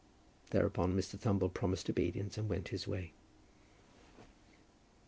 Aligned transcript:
Thereupon, 0.49 0.95
Mr. 0.95 1.15
Thumble 1.15 1.47
promised 1.53 1.87
obedience 1.87 2.35
and 2.35 2.49
went 2.49 2.69
his 2.69 2.87
way. 2.87 3.13